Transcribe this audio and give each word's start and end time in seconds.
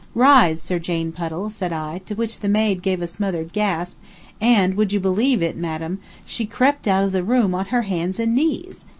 "Rise, 0.15 0.59
Sir 0.59 0.79
Jane 0.79 1.11
Puddle," 1.11 1.51
said 1.51 1.71
I, 1.71 1.99
to 2.07 2.15
which 2.15 2.39
the 2.39 2.49
maid 2.49 2.81
gave 2.81 3.03
a 3.03 3.05
smothered 3.05 3.53
gasp, 3.53 3.99
and 4.41 4.73
would 4.73 4.91
you 4.91 4.99
believe 4.99 5.43
it, 5.43 5.55
madam? 5.55 5.99
she 6.25 6.47
crept 6.47 6.87
out 6.87 7.03
of 7.03 7.11
the 7.11 7.21
room 7.23 7.53
on 7.53 7.65
her 7.67 7.83
hands 7.83 8.19
and 8.19 8.33
knees. 8.33 8.87